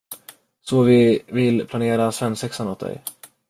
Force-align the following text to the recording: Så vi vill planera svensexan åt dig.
Så 0.61 0.83
vi 0.83 1.21
vill 1.27 1.67
planera 1.67 2.11
svensexan 2.11 2.67
åt 2.67 2.79
dig. 2.79 3.03